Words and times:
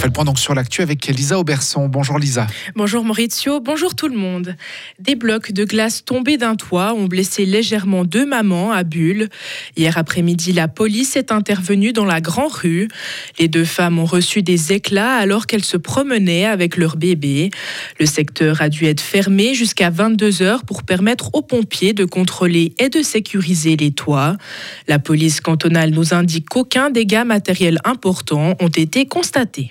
fait 0.00 0.06
le 0.06 0.12
point 0.14 0.24
donc 0.24 0.38
sur 0.38 0.54
l'actu 0.54 0.80
avec 0.80 1.06
Lisa 1.08 1.38
Auberson. 1.38 1.86
Bonjour 1.86 2.18
Lisa. 2.18 2.46
Bonjour 2.74 3.04
Maurizio, 3.04 3.60
bonjour 3.60 3.94
tout 3.94 4.08
le 4.08 4.16
monde. 4.16 4.56
Des 4.98 5.14
blocs 5.14 5.52
de 5.52 5.64
glace 5.66 6.06
tombés 6.06 6.38
d'un 6.38 6.56
toit 6.56 6.94
ont 6.94 7.04
blessé 7.04 7.44
légèrement 7.44 8.06
deux 8.06 8.24
mamans 8.24 8.72
à 8.72 8.82
Bulle. 8.82 9.28
Hier 9.76 9.98
après-midi, 9.98 10.54
la 10.54 10.68
police 10.68 11.16
est 11.16 11.32
intervenue 11.32 11.92
dans 11.92 12.06
la 12.06 12.22
Grand 12.22 12.48
Rue. 12.48 12.88
Les 13.38 13.46
deux 13.46 13.66
femmes 13.66 13.98
ont 13.98 14.06
reçu 14.06 14.42
des 14.42 14.72
éclats 14.72 15.16
alors 15.16 15.46
qu'elles 15.46 15.64
se 15.64 15.76
promenaient 15.76 16.46
avec 16.46 16.78
leur 16.78 16.96
bébé. 16.96 17.50
Le 17.98 18.06
secteur 18.06 18.62
a 18.62 18.70
dû 18.70 18.86
être 18.86 19.02
fermé 19.02 19.52
jusqu'à 19.52 19.90
22 19.90 20.40
heures 20.40 20.64
pour 20.64 20.82
permettre 20.82 21.34
aux 21.34 21.42
pompiers 21.42 21.92
de 21.92 22.06
contrôler 22.06 22.72
et 22.78 22.88
de 22.88 23.02
sécuriser 23.02 23.76
les 23.76 23.90
toits. 23.90 24.38
La 24.88 24.98
police 24.98 25.42
cantonale 25.42 25.90
nous 25.90 26.14
indique 26.14 26.48
qu'aucun 26.48 26.88
dégât 26.88 27.26
matériel 27.26 27.78
important 27.84 28.54
ont 28.60 28.68
été 28.68 29.04
constatés. 29.04 29.70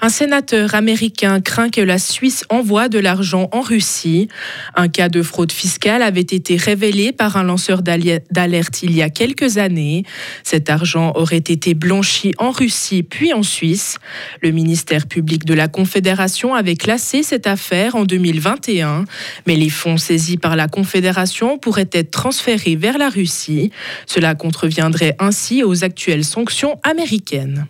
Un 0.00 0.08
sénateur 0.08 0.74
américain 0.74 1.40
craint 1.40 1.70
que 1.70 1.80
la 1.80 1.98
Suisse 1.98 2.44
envoie 2.48 2.88
de 2.88 2.98
l'argent 2.98 3.48
en 3.52 3.60
Russie. 3.60 4.28
Un 4.74 4.88
cas 4.88 5.08
de 5.08 5.22
fraude 5.22 5.52
fiscale 5.52 6.02
avait 6.02 6.20
été 6.20 6.56
révélé 6.56 7.12
par 7.12 7.36
un 7.36 7.42
lanceur 7.42 7.82
d'alerte 7.82 8.82
il 8.82 8.92
y 8.94 9.02
a 9.02 9.10
quelques 9.10 9.58
années. 9.58 10.04
Cet 10.42 10.70
argent 10.70 11.12
aurait 11.14 11.36
été 11.36 11.74
blanchi 11.74 12.32
en 12.38 12.50
Russie 12.50 13.02
puis 13.02 13.32
en 13.32 13.42
Suisse. 13.42 13.98
Le 14.42 14.50
ministère 14.50 15.06
public 15.06 15.44
de 15.44 15.54
la 15.54 15.68
Confédération 15.68 16.54
avait 16.54 16.76
classé 16.76 17.22
cette 17.22 17.46
affaire 17.46 17.96
en 17.96 18.04
2021, 18.04 19.04
mais 19.46 19.56
les 19.56 19.70
fonds 19.70 19.96
saisis 19.96 20.36
par 20.36 20.56
la 20.56 20.68
Confédération 20.68 21.58
pourraient 21.58 21.90
être 21.92 22.10
transférés 22.10 22.76
vers 22.76 22.98
la 22.98 23.08
Russie. 23.08 23.70
Cela 24.06 24.34
contreviendrait 24.34 25.16
ainsi 25.18 25.62
aux 25.62 25.84
actuelles 25.84 26.24
sanctions 26.24 26.78
américaines. 26.82 27.66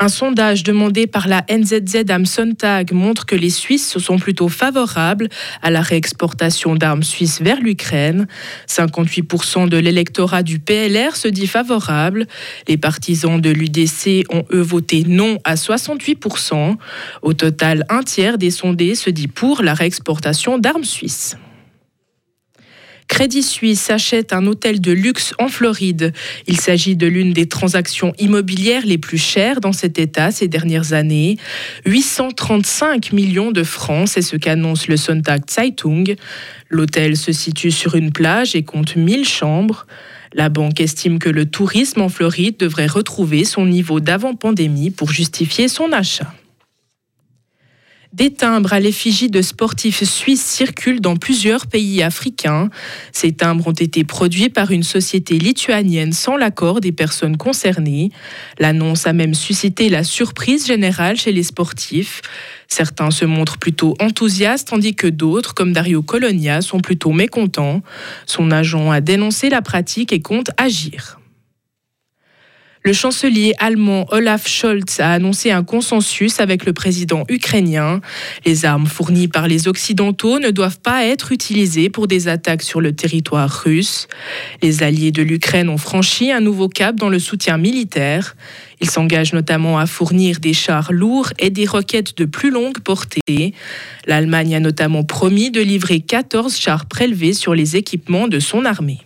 Un 0.00 0.08
sondage 0.08 0.62
demandé 0.62 1.08
par 1.08 1.26
la 1.26 1.44
NZZ 1.50 2.08
am 2.10 2.24
Sonntag 2.24 2.92
montre 2.92 3.26
que 3.26 3.34
les 3.34 3.50
Suisses 3.50 3.98
sont 3.98 4.18
plutôt 4.18 4.48
favorables 4.48 5.28
à 5.60 5.70
la 5.70 5.80
réexportation 5.80 6.76
d'armes 6.76 7.02
suisses 7.02 7.42
vers 7.42 7.60
l'Ukraine. 7.60 8.28
58% 8.68 9.68
de 9.68 9.76
l'électorat 9.76 10.44
du 10.44 10.60
PLR 10.60 11.16
se 11.16 11.26
dit 11.26 11.48
favorable. 11.48 12.28
Les 12.68 12.76
partisans 12.76 13.40
de 13.40 13.50
l'UDC 13.50 14.24
ont 14.30 14.44
eux 14.52 14.62
voté 14.62 15.02
non 15.04 15.38
à 15.42 15.56
68%. 15.56 16.76
Au 17.22 17.32
total, 17.32 17.84
un 17.88 18.04
tiers 18.04 18.38
des 18.38 18.52
sondés 18.52 18.94
se 18.94 19.10
dit 19.10 19.26
pour 19.26 19.62
la 19.62 19.74
réexportation 19.74 20.58
d'armes 20.58 20.84
suisses. 20.84 21.36
Crédit 23.18 23.42
Suisse 23.42 23.90
achète 23.90 24.32
un 24.32 24.46
hôtel 24.46 24.80
de 24.80 24.92
luxe 24.92 25.34
en 25.40 25.48
Floride. 25.48 26.12
Il 26.46 26.60
s'agit 26.60 26.94
de 26.94 27.08
l'une 27.08 27.32
des 27.32 27.48
transactions 27.48 28.12
immobilières 28.20 28.86
les 28.86 28.96
plus 28.96 29.18
chères 29.18 29.60
dans 29.60 29.72
cet 29.72 29.98
État 29.98 30.30
ces 30.30 30.46
dernières 30.46 30.92
années. 30.92 31.36
835 31.84 33.10
millions 33.10 33.50
de 33.50 33.64
francs, 33.64 34.06
c'est 34.06 34.22
ce 34.22 34.36
qu'annonce 34.36 34.86
le 34.86 34.96
Sonntag 34.96 35.42
Zeitung. 35.50 36.14
L'hôtel 36.68 37.16
se 37.16 37.32
situe 37.32 37.72
sur 37.72 37.96
une 37.96 38.12
plage 38.12 38.54
et 38.54 38.62
compte 38.62 38.94
1000 38.94 39.26
chambres. 39.26 39.88
La 40.32 40.48
banque 40.48 40.80
estime 40.80 41.18
que 41.18 41.28
le 41.28 41.44
tourisme 41.44 42.02
en 42.02 42.08
Floride 42.08 42.56
devrait 42.56 42.86
retrouver 42.86 43.44
son 43.44 43.66
niveau 43.66 43.98
d'avant-pandémie 43.98 44.92
pour 44.92 45.10
justifier 45.10 45.66
son 45.66 45.90
achat. 45.90 46.32
Des 48.14 48.32
timbres 48.32 48.72
à 48.72 48.80
l'effigie 48.80 49.28
de 49.28 49.42
sportifs 49.42 50.02
suisses 50.02 50.44
circulent 50.44 51.00
dans 51.00 51.16
plusieurs 51.16 51.66
pays 51.66 52.02
africains. 52.02 52.70
Ces 53.12 53.32
timbres 53.32 53.68
ont 53.68 53.72
été 53.72 54.02
produits 54.02 54.48
par 54.48 54.70
une 54.70 54.82
société 54.82 55.38
lituanienne 55.38 56.14
sans 56.14 56.36
l'accord 56.36 56.80
des 56.80 56.90
personnes 56.90 57.36
concernées. 57.36 58.10
L'annonce 58.58 59.06
a 59.06 59.12
même 59.12 59.34
suscité 59.34 59.90
la 59.90 60.04
surprise 60.04 60.66
générale 60.66 61.18
chez 61.18 61.32
les 61.32 61.42
sportifs. 61.42 62.22
Certains 62.66 63.10
se 63.10 63.26
montrent 63.26 63.58
plutôt 63.58 63.94
enthousiastes 64.00 64.68
tandis 64.68 64.94
que 64.94 65.06
d'autres, 65.06 65.52
comme 65.52 65.74
Dario 65.74 66.02
Colonia, 66.02 66.62
sont 66.62 66.80
plutôt 66.80 67.12
mécontents. 67.12 67.82
Son 68.24 68.50
agent 68.50 68.90
a 68.90 69.02
dénoncé 69.02 69.50
la 69.50 69.60
pratique 69.60 70.14
et 70.14 70.20
compte 70.20 70.50
agir. 70.56 71.17
Le 72.84 72.92
chancelier 72.92 73.54
allemand 73.58 74.06
Olaf 74.10 74.46
Scholz 74.46 75.00
a 75.00 75.12
annoncé 75.12 75.50
un 75.50 75.64
consensus 75.64 76.40
avec 76.40 76.64
le 76.64 76.72
président 76.72 77.24
ukrainien. 77.28 78.00
Les 78.46 78.64
armes 78.64 78.86
fournies 78.86 79.28
par 79.28 79.48
les 79.48 79.68
Occidentaux 79.68 80.38
ne 80.38 80.50
doivent 80.50 80.78
pas 80.78 81.04
être 81.04 81.32
utilisées 81.32 81.90
pour 81.90 82.06
des 82.06 82.28
attaques 82.28 82.62
sur 82.62 82.80
le 82.80 82.92
territoire 82.94 83.50
russe. 83.50 84.06
Les 84.62 84.82
alliés 84.82 85.10
de 85.10 85.22
l'Ukraine 85.22 85.68
ont 85.68 85.78
franchi 85.78 86.30
un 86.30 86.40
nouveau 86.40 86.68
cap 86.68 86.96
dans 86.96 87.08
le 87.08 87.18
soutien 87.18 87.58
militaire. 87.58 88.36
Ils 88.80 88.88
s'engagent 88.88 89.32
notamment 89.32 89.78
à 89.78 89.86
fournir 89.86 90.38
des 90.38 90.52
chars 90.52 90.92
lourds 90.92 91.32
et 91.38 91.50
des 91.50 91.66
roquettes 91.66 92.16
de 92.16 92.24
plus 92.24 92.50
longue 92.50 92.78
portée. 92.80 93.54
L'Allemagne 94.06 94.54
a 94.54 94.60
notamment 94.60 95.02
promis 95.02 95.50
de 95.50 95.60
livrer 95.60 96.00
14 96.00 96.56
chars 96.56 96.86
prélevés 96.86 97.32
sur 97.32 97.54
les 97.54 97.76
équipements 97.76 98.28
de 98.28 98.38
son 98.38 98.64
armée. 98.64 99.00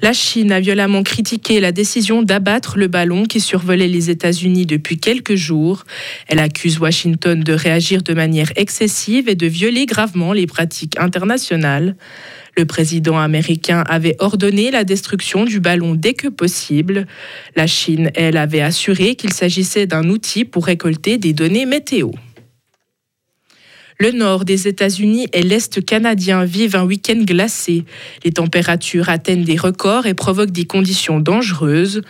La 0.00 0.12
Chine 0.12 0.52
a 0.52 0.60
violemment 0.60 1.02
critiqué 1.02 1.58
la 1.58 1.72
décision 1.72 2.22
d'abattre 2.22 2.78
le 2.78 2.86
ballon 2.86 3.24
qui 3.24 3.40
survolait 3.40 3.88
les 3.88 4.10
États-Unis 4.10 4.64
depuis 4.64 4.98
quelques 4.98 5.34
jours. 5.34 5.84
Elle 6.28 6.38
accuse 6.38 6.78
Washington 6.78 7.40
de 7.40 7.52
réagir 7.52 8.02
de 8.02 8.14
manière 8.14 8.52
excessive 8.54 9.28
et 9.28 9.34
de 9.34 9.48
violer 9.48 9.86
gravement 9.86 10.32
les 10.32 10.46
pratiques 10.46 10.96
internationales. 11.00 11.96
Le 12.56 12.64
président 12.64 13.18
américain 13.18 13.82
avait 13.88 14.14
ordonné 14.20 14.70
la 14.70 14.84
destruction 14.84 15.44
du 15.44 15.58
ballon 15.58 15.96
dès 15.96 16.14
que 16.14 16.28
possible. 16.28 17.06
La 17.56 17.66
Chine, 17.66 18.12
elle, 18.14 18.36
avait 18.36 18.60
assuré 18.60 19.16
qu'il 19.16 19.32
s'agissait 19.32 19.86
d'un 19.86 20.08
outil 20.08 20.44
pour 20.44 20.66
récolter 20.66 21.18
des 21.18 21.32
données 21.32 21.66
météo. 21.66 22.10
Le 24.00 24.12
nord 24.12 24.44
des 24.44 24.68
États-Unis 24.68 25.26
et 25.32 25.42
l'Est 25.42 25.84
canadien 25.84 26.44
vivent 26.44 26.76
un 26.76 26.84
week-end 26.84 27.20
glacé. 27.24 27.84
Les 28.24 28.30
températures 28.30 29.08
atteignent 29.08 29.42
des 29.42 29.56
records 29.56 30.06
et 30.06 30.14
provoquent 30.14 30.52
des 30.52 30.66
conditions 30.66 31.18
dangereuses. 31.18 32.02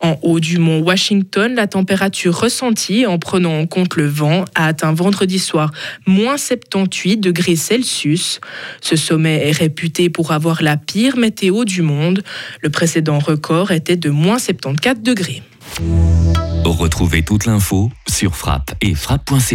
En 0.00 0.18
haut 0.22 0.40
du 0.40 0.58
mont 0.58 0.80
Washington, 0.80 1.54
la 1.54 1.68
température 1.68 2.34
ressentie, 2.34 3.06
en 3.06 3.20
prenant 3.20 3.56
en 3.56 3.66
compte 3.66 3.94
le 3.94 4.08
vent, 4.08 4.46
a 4.56 4.66
atteint 4.66 4.92
vendredi 4.92 5.38
soir 5.38 5.70
moins 6.08 6.36
78 6.36 7.18
degrés 7.18 7.54
Celsius. 7.54 8.40
Ce 8.80 8.96
sommet 8.96 9.48
est 9.48 9.52
réputé 9.52 10.10
pour 10.10 10.32
avoir 10.32 10.60
la 10.60 10.76
pire 10.76 11.16
météo 11.16 11.64
du 11.64 11.82
monde. 11.82 12.24
Le 12.62 12.70
précédent 12.70 13.20
record 13.20 13.70
était 13.70 13.96
de 13.96 14.10
moins 14.10 14.40
74 14.40 15.02
degrés. 15.04 15.42
Retrouvez 16.64 17.22
toute 17.22 17.46
l'info 17.46 17.90
sur 18.08 18.34
frappe 18.34 18.74
et 18.80 18.94
frappe.ch. 18.94 19.54